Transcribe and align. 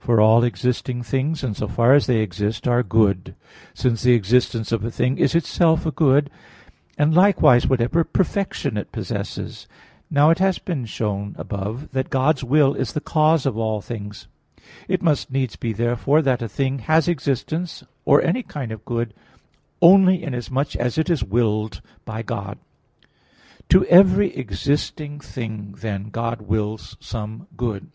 For 0.00 0.20
all 0.20 0.42
existing 0.42 1.04
things, 1.04 1.44
in 1.44 1.54
so 1.54 1.68
far 1.68 1.94
as 1.94 2.08
they 2.08 2.18
exist, 2.18 2.66
are 2.66 2.82
good, 2.82 3.36
since 3.72 4.02
the 4.02 4.14
existence 4.14 4.72
of 4.72 4.84
a 4.84 4.90
thing 4.90 5.16
is 5.16 5.36
itself 5.36 5.86
a 5.86 5.92
good; 5.92 6.28
and 6.98 7.14
likewise, 7.14 7.68
whatever 7.68 8.02
perfection 8.02 8.76
it 8.76 8.90
possesses. 8.90 9.68
Now 10.10 10.30
it 10.30 10.40
has 10.40 10.58
been 10.58 10.86
shown 10.86 11.36
above 11.38 11.46
(Q. 11.48 11.70
19, 11.70 11.70
A. 11.70 11.78
4) 11.78 11.88
that 12.02 12.10
God's 12.10 12.42
will 12.42 12.74
is 12.74 12.94
the 12.94 13.00
cause 13.00 13.46
of 13.46 13.56
all 13.56 13.80
things. 13.80 14.26
It 14.88 15.02
must 15.02 15.30
needs 15.30 15.54
be, 15.54 15.72
therefore, 15.72 16.20
that 16.20 16.42
a 16.42 16.48
thing 16.48 16.80
has 16.80 17.06
existence, 17.06 17.84
or 18.04 18.20
any 18.20 18.42
kind 18.42 18.72
of 18.72 18.84
good, 18.84 19.14
only 19.80 20.20
inasmuch 20.20 20.74
as 20.74 20.98
it 20.98 21.08
is 21.08 21.22
willed 21.22 21.80
by 22.04 22.22
God. 22.22 22.58
To 23.68 23.84
every 23.84 24.34
existing 24.36 25.20
thing, 25.20 25.76
then, 25.78 26.08
God 26.10 26.40
wills 26.42 26.96
some 26.98 27.46
good. 27.56 27.86